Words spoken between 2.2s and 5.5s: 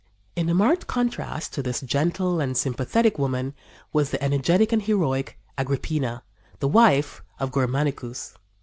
and sympathetic woman was the energetic and heroic